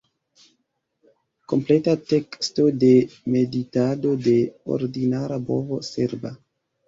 [1.51, 2.89] Kompleta teksto de
[3.35, 4.33] "Meditado de
[4.77, 6.33] ordinara bovo serba"